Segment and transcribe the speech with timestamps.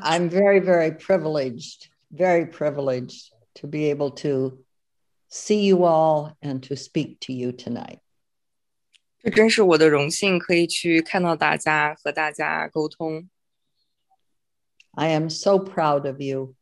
[0.00, 4.58] I'm very, very privileged, very privileged to be able to
[5.28, 8.00] see you all and to speak to you tonight.
[9.22, 13.28] 这真是我的荣幸，可以去看到大家，和大家沟通。
[14.92, 16.54] I am so proud of you,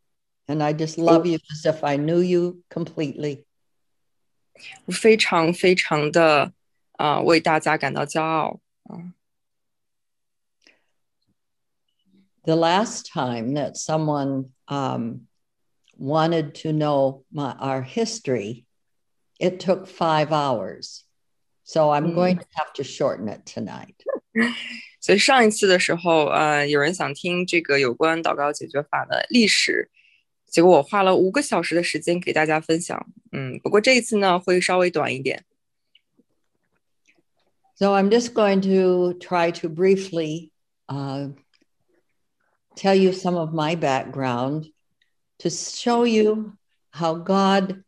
[0.47, 3.45] and I just love you as if I knew you completely.
[4.87, 6.53] 我非常非常的
[6.93, 8.61] 啊、呃为大家感到骄傲。
[12.45, 15.29] The last time that someone um,
[15.97, 18.65] wanted to know my, our history,
[19.41, 21.05] it took five hours.
[21.65, 22.15] So I'm Mm.
[22.15, 23.95] going to have to shorten it tonight.
[25.01, 29.91] 所以上一次的时候，呃，有人想听这个有关祷告解决法的历史，
[30.47, 33.07] 结果我花了五个小时的时间给大家分享。
[33.33, 35.45] 嗯，不过这一次呢会稍微短一点。
[37.77, 40.51] So I'm just going to try to briefly
[40.87, 41.33] uh,
[42.79, 44.67] tell you some of my background
[45.39, 46.57] to show you
[46.91, 47.85] how God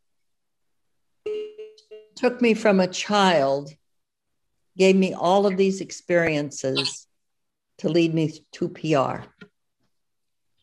[2.15, 3.71] took me from a child,
[4.77, 7.07] gave me all of these experiences
[7.79, 9.25] to lead me to PR.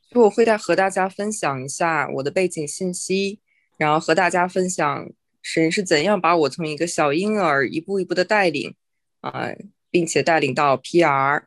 [0.09, 3.39] 所以我会再和大家分享一下我的背景信息，
[3.77, 8.75] 然后和大家分享神是怎样把我从一个小婴儿一步一步的带领，
[9.21, 9.49] 啊、
[9.89, 11.43] 并且带领到 PR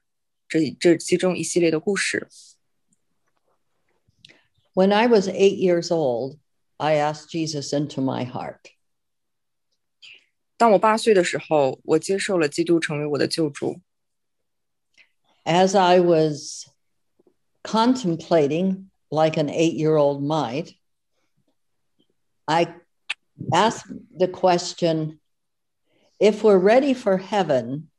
[0.49, 2.29] 这这其中一系列的故事。
[4.75, 6.39] When I was eight years old,
[6.79, 8.71] I asked Jesus into my heart.
[10.59, 13.81] 当我八岁的时候，我接受了基督成为我的救主。
[15.47, 16.69] as I was
[17.63, 20.75] contemplating, like an eight year old might,
[22.49, 22.75] I
[23.53, 25.21] asked the question
[26.19, 27.91] if we're ready for heaven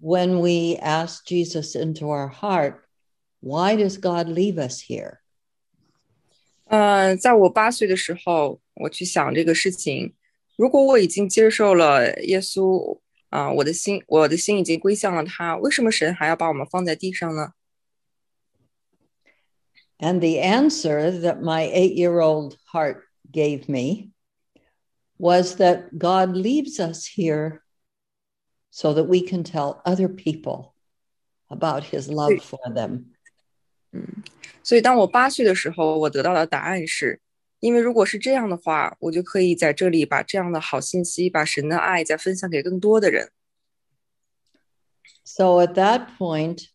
[0.00, 2.84] when we ask Jesus into our heart,
[3.40, 5.19] why does God leave us here?
[6.70, 10.14] 呃，在我八岁的时候，我去想这个事情。
[10.56, 17.52] 如果我已经接受了耶稣啊、我的心，我的心已经归向了他，为什么神还要把我们放在地上呢？
[19.98, 24.12] And the answer that my eight year old heart gave me
[25.18, 27.62] was that God leaves us here
[28.70, 30.74] so that we can tell other people
[31.48, 33.09] about his love for them.
[34.62, 37.20] 所以，当我八岁的时候，我得到的答案是，
[37.60, 43.30] 因为如果是这样的话，我就可以在这里把这样的好信息，把神的爱再分享给更多的人。
[45.24, 46.68] So at that point,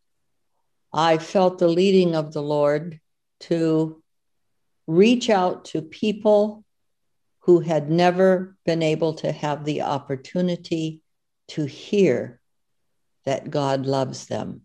[0.90, 3.00] I felt the leading of the Lord
[3.48, 4.02] to
[4.86, 6.64] reach out to people
[7.46, 11.02] who had never been able to have the opportunity
[11.48, 12.40] to hear
[13.26, 14.62] that God loves them.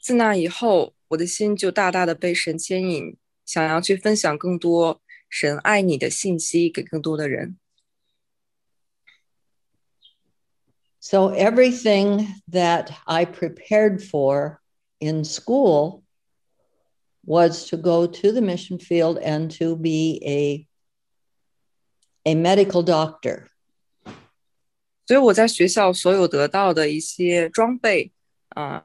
[0.00, 7.58] 自那以后， 我的心就大大的被神牵引，想要去分享更多神爱你的信息给更多的人。
[11.00, 14.58] So everything that I prepared for
[14.98, 16.02] in school
[17.24, 20.66] was to go to the mission field and to be a,
[22.24, 23.46] a medical doctor.
[25.06, 28.12] 所以我在学校所有得到的一些装备
[28.50, 28.84] 啊、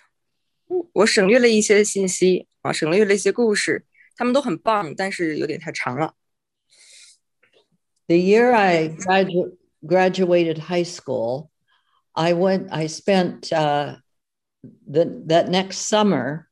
[0.94, 3.84] 我省略了一些信息啊，省略了一些故事，
[4.16, 6.14] 他们都很棒，但是有点太长了。
[8.08, 11.50] The year I gradu- graduated high school,
[12.12, 12.68] I went.
[12.70, 13.98] I spent uh,
[14.88, 16.48] the that next summer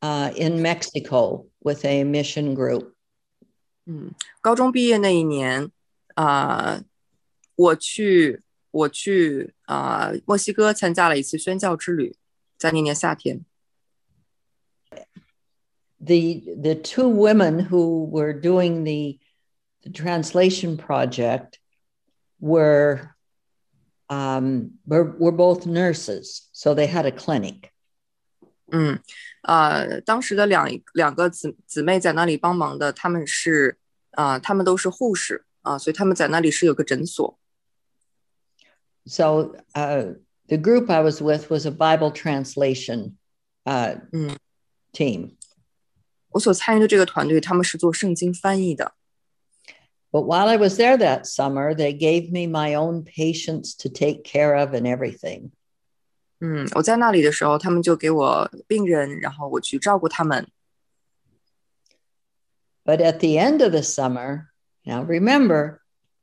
[0.00, 2.92] uh, in Mexico with a mission group.
[3.86, 5.70] 嗯，高中毕业那一年，
[6.14, 6.82] 啊、
[7.56, 12.16] 我去我去啊、墨西哥参加了一次宣教之旅，
[12.56, 13.44] 在那年夏天。
[16.00, 19.18] The the two women who were doing the,
[19.82, 21.58] the translation project
[22.38, 23.16] were
[24.10, 27.70] um, were were both nurses, so they had a clinic.
[28.70, 28.98] 嗯，
[29.44, 33.78] 呃，当时的两两个姊姊妹在那里帮忙的，她们是
[34.10, 37.38] 啊、她们都是护士啊、所以她们在那里是有个诊所。
[39.06, 40.16] So uh,
[40.48, 43.16] the group I was with was a Bible translation
[43.64, 44.36] uh, Mm.
[44.92, 45.36] team.
[46.30, 48.94] 我所参与的这个团队，他们是做圣经翻译的。
[50.10, 54.22] But while I was there that summer, they gave me my own patients to take
[54.22, 55.50] care of and everything.
[56.40, 60.46] 嗯，我在那里的时候，他们就给我病人，然后我去照顾他们。
[62.84, 64.48] But at the end of the summer,
[64.84, 65.80] now remember,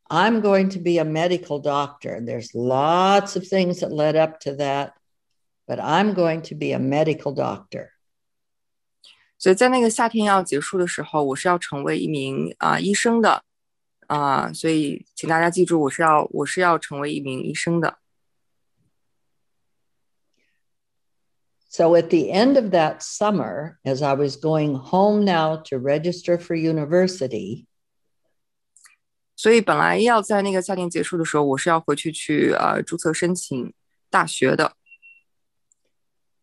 [0.08, 2.16] I'm going to be a medical doctor.
[2.16, 4.92] and There's lots of things that led up to that,
[5.66, 7.92] but I'm going to be a medical doctor.
[9.38, 13.44] 所以在那个夏天要结束的时候，我是要成为一名啊、医生的
[14.08, 17.98] 啊、所以请大家记住，我是要我是要成为一名医生的。
[21.70, 26.38] So at the end of that summer, as I was going home now to register
[26.38, 27.66] for university,
[29.38, 33.74] 所以本来要在那个夏天结束的时候，我是要回去去呃注册申请
[34.10, 34.76] 大学的。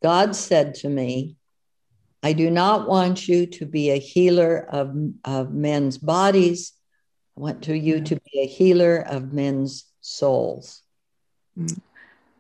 [0.00, 1.36] God said to me,
[2.22, 4.90] I do not want you to be a healer of,
[5.24, 6.72] of men's bodies.
[7.36, 10.80] I want to you to be a healer of men's souls.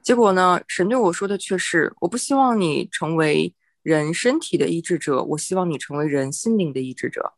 [0.02, 7.34] 结果呢，神对我说的却是：我不希望你成为人身体的医治者，我希望你成为人心灵的医治者。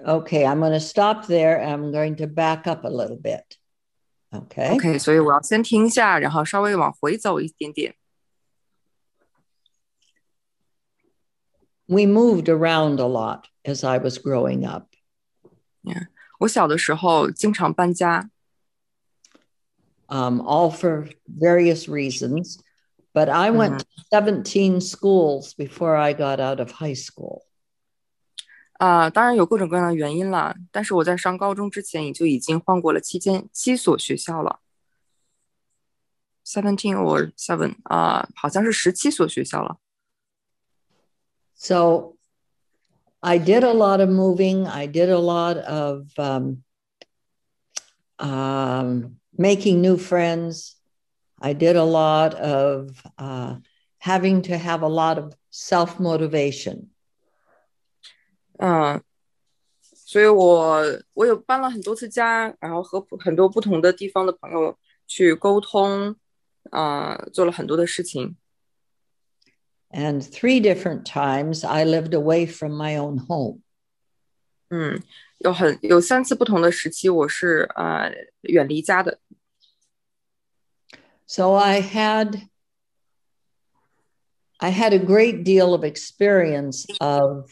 [0.00, 1.60] Okay, I'm going to stop there.
[1.60, 3.58] I'm going to back up a little bit.
[4.32, 4.74] Okay.
[4.74, 7.94] OK，所以我要先停一下，然后稍微往回走一点点。
[11.86, 14.88] We moved around a lot as I was growing up.
[16.40, 18.30] 我小的时候经常搬家，
[20.08, 22.58] um, all for various reasons.
[23.14, 27.44] But I went to 17 schools before I got out of high school.
[28.74, 30.54] 啊、当然有各种各样的原因啦。
[30.70, 34.60] 但是我在上高中之前，也就已经换过了七间七所学校了。
[36.44, 39.78] Seventeen or seven 啊、好像是十七所学校了。
[41.54, 42.16] So
[43.20, 44.66] I did a lot of moving.
[44.66, 46.62] I did a lot of um,
[48.18, 50.76] um, making new friends.
[51.40, 53.56] I did a lot of uh,
[53.98, 56.90] having to have a lot of self motivation.
[58.62, 59.02] 嗯，
[59.82, 60.82] 所以我
[61.14, 64.76] 我有搬了很多次家，然后和不很多不同的地方的朋友
[65.06, 66.16] 去沟通，
[66.70, 68.36] 啊、做了很多的事情。
[69.90, 73.60] And three different times I lived away from my own home.
[74.70, 75.02] 嗯，
[75.38, 79.18] 有很有三次不同的时期，我是呃远离家的。
[81.26, 82.48] So I had
[84.58, 87.50] I had a great deal of experience of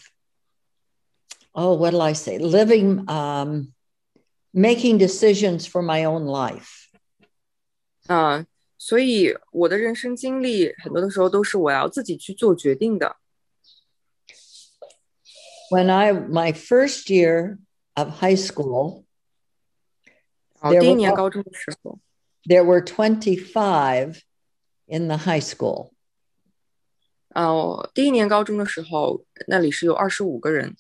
[1.53, 3.73] oh what'll I say living um,
[4.53, 6.87] making decisions for my own life.
[8.09, 8.47] 嗯、
[8.79, 13.17] 所以我的人生经历很多的时候都是我要自己去做决定的。
[15.71, 17.59] When I my first year
[17.95, 19.05] of high school,
[20.61, 21.99] 然后 There 第一 were- 年高中的时候，
[22.45, 24.21] there were 25
[24.87, 25.91] in the high school.
[27.35, 30.77] 呃，第一年高中的时候，那里是有二十五个人。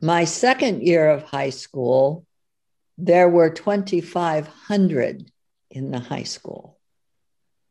[0.00, 2.24] My second year of high school,
[2.98, 5.30] there were 2,500
[5.70, 6.78] in the high school.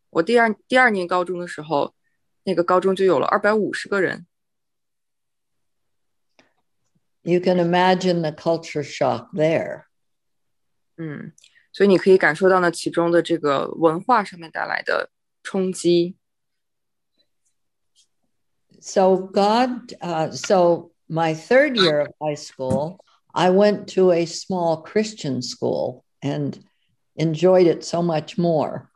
[0.09, 1.93] 我第二第二年高中的时候，
[2.43, 4.25] 那个高中就有了二百五十个人。
[7.23, 9.85] You can imagine the culture shock there.
[10.97, 11.33] 嗯，
[11.71, 15.09] 所以你可以感受到呢其中的这个文化上面带来的
[15.41, 16.17] 冲击。
[18.81, 22.99] So, God, uh, so my third year of high school,
[23.33, 26.59] I went to a small Christian school and
[27.15, 28.89] enjoyed it so much more.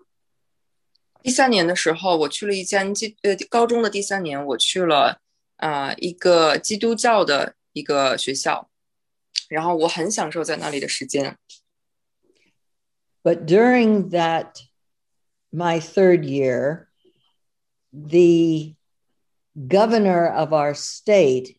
[1.24, 5.20] 第三年的时候，我去了一间基呃高中的第三年，我去了
[5.58, 8.70] 啊、一个基督教的一个学校，
[9.50, 11.36] 然后我很享受在那里的时间。
[13.24, 14.62] But during that,
[15.52, 16.88] my third year,
[17.92, 18.76] the
[19.56, 21.58] governor of our state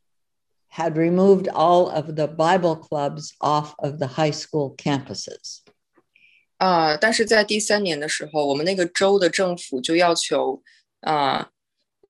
[0.72, 5.60] had removed all of the Bible clubs off of the high school campuses.
[6.58, 10.62] 啊、但是在第三年的时候，我们那个州的政府就要求
[11.00, 11.50] 啊、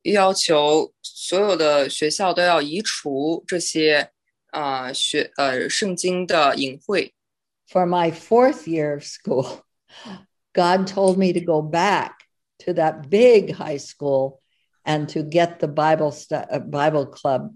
[0.03, 4.11] 要求所有的学校都要移除这些
[4.51, 7.13] 啊、学呃圣经的隐会。
[7.71, 9.61] For my fourth year of school,
[10.55, 12.13] God told me to go back
[12.65, 14.41] to that big high school
[14.85, 17.55] and to get the Bible stu- uh, Bible club,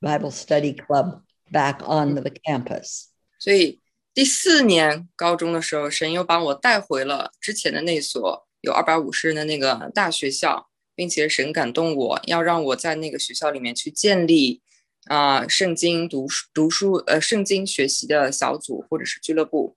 [0.00, 3.06] Bible study club back on the campus.
[3.38, 3.80] 所以
[4.12, 14.62] 第四年高中的时候，神又把我带回了之前的那所 有二百五十人的那个大学校，并且神感动我要让我在那个学校里面去建立
[15.06, 19.76] 啊、圣经读书读书呃圣经学习的小组或者是俱乐部。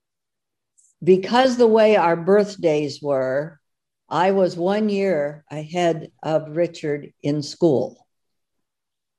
[1.00, 3.58] Because the way our birthdays were,
[4.06, 8.01] I was one year ahead of Richard in school.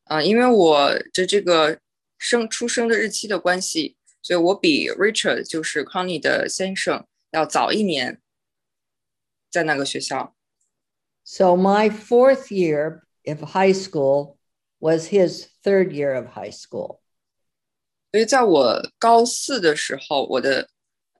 [0.04, 1.78] 啊、因为我的这个
[2.18, 8.20] 生出生的日期的关系，所以我比 Richard 就是 Connie 的先生要早一年
[9.50, 10.34] 在那个学校。
[11.24, 14.36] So my fourth year of high school
[14.78, 17.00] was his third year of high school.
[18.12, 20.68] 所以在我高四的时候，我的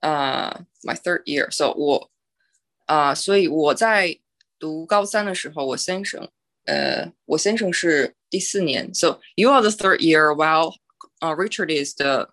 [0.01, 2.11] 呃、my third year，so 我
[2.87, 4.21] 啊、所以我在
[4.59, 6.31] 读高三的时候，我先生
[6.66, 10.76] 呃，我先生是第四年，so you are the third year while
[11.20, 12.30] 呃 Richard is the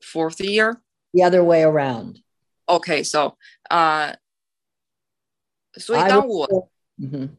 [0.00, 0.80] fourth year。
[1.12, 2.22] The other way around.
[2.66, 4.16] OK，so 啊、
[5.74, 7.36] 所以 I 当 was- 我 Mhm.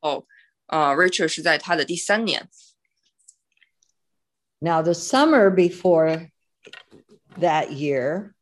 [0.00, 0.26] 哦，
[0.66, 2.48] 呃，Richard 是在他的第三年。
[4.60, 6.30] Now, the summer before
[7.38, 8.34] that year,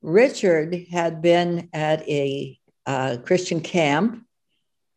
[0.00, 4.23] Richard had been at a uh, Christian camp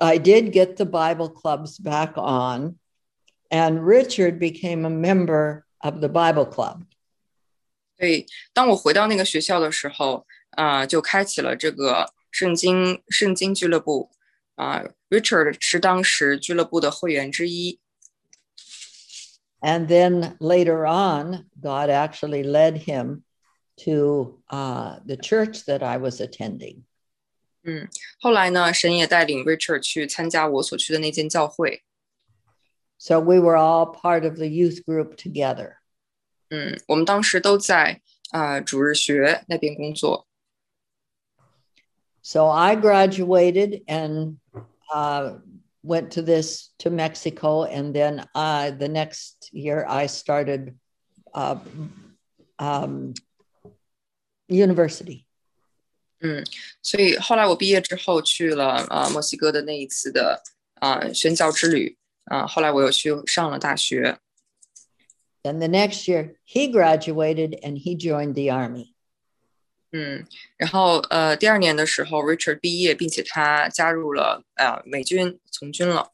[0.00, 2.78] I did get the Bible clubs back on,
[3.50, 6.84] and Richard became a member of the Bible club.
[7.98, 14.10] 所以当我回到那个学校的时候，啊、就开启了这个圣经圣经俱乐部。
[14.56, 14.78] 啊、
[15.10, 17.78] r i c h a r d 是当时俱乐部的会员之一。
[19.60, 23.24] And then later on, God actually led him
[23.84, 26.84] to uh, the church that I was attending.
[28.20, 31.82] 后来呢，神也带领 Richard 去参加我所去的那间教会。
[32.98, 35.76] So we were all part of the youth group together.
[36.48, 40.26] 嗯，我们当时都在啊、主日学那边工作。
[42.22, 44.38] So I graduated and
[44.92, 45.38] uh,
[45.82, 50.74] went to this to Mexico, and then uh, the next year I started
[51.32, 51.58] uh,
[52.58, 53.14] um,
[54.48, 55.26] university.
[56.82, 60.42] 所以后来我毕业之后去了啊、墨西哥的那一次的
[60.80, 64.18] 啊、宣教之旅啊、后来我又去上了大学。
[65.42, 68.94] And the next year he graduated and he joined the army.
[69.92, 76.12] 嗯，然后呃第二年的时候，Richard 毕业，并且他加入了呃美军从军了。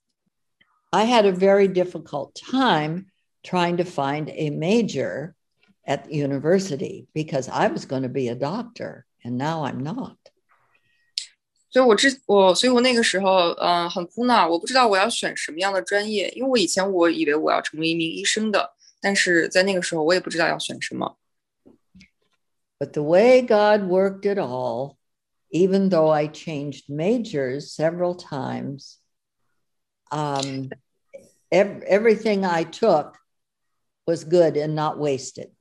[0.90, 3.06] I had a very difficult time
[3.42, 5.32] trying to find a major
[5.87, 10.16] at university because I was going to be a doctor and now I'm not.
[11.71, 21.16] 所以我之我，所以我那个时候，嗯、很苦恼，我不知道我要选什么样的专业，因为我以前我以为我要成为一名医生的，但是在那个时候我也不知道要选什么。
[22.78, 24.97] But the way God worked it all,
[25.50, 28.99] even though I changed majors several times,
[30.11, 30.71] um,
[31.50, 33.14] ev- everything I took
[34.04, 35.52] was good and not wasted.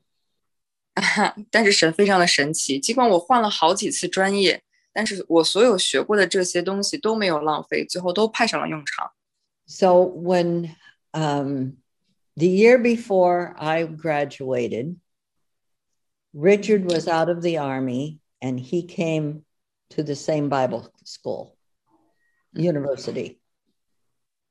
[1.49, 4.61] 但是神非常的神奇，尽管我换了好几次专业，
[4.93, 9.11] 但是我所有学过的这些东西都没有浪费，最后都派上了用场。
[9.65, 10.75] So when
[11.13, 11.77] um,
[12.35, 14.97] the year before I graduated,
[16.33, 19.43] Richard was out of the army and he came
[19.91, 21.55] to the same Bible school,
[22.53, 23.39] university.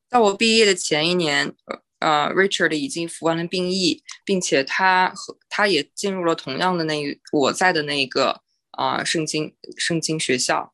[0.09, 1.55] 在我毕业的前一年，
[2.01, 10.73] 呃，Richard 已经服完了兵役，并且他和他也进入了同样的那一我在的那一个啊、圣经圣经学校。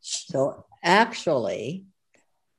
[0.00, 1.84] So actually,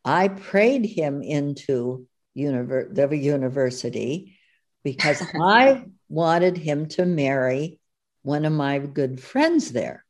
[0.02, 4.34] I prayed him into univer- the university
[4.84, 7.80] because I wanted him to marry
[8.24, 10.02] one of my good friends there.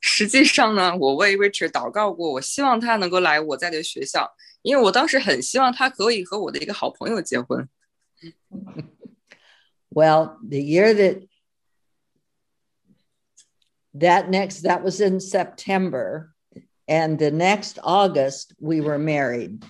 [0.00, 4.30] 实际上呢，我为 Richard 祷告过，我希望他能够来我在的学校，
[4.62, 7.68] 因为我当时很希望他可以和我的一个好朋友结婚。
[9.90, 11.26] Well, the year that
[13.94, 16.34] that next that was in September,
[16.86, 19.62] and the next August we were married.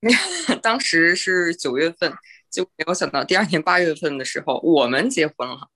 [0.61, 2.13] 当时是九月份，
[2.49, 5.69] 结果没有想到第二年八月份的时候，我们结婚了。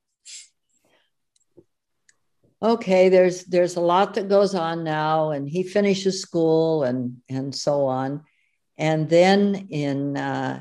[2.62, 7.54] Okay, there's there's a lot that goes on now, and he finishes school and and
[7.54, 8.22] so on.
[8.78, 10.50] And then in uh,